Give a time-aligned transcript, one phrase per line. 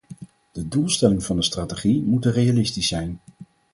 [0.51, 3.19] De doelstellingen van de strategie moeten realistisch zijn.